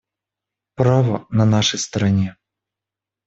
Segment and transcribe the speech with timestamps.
[0.73, 2.35] Право на нашей стороне.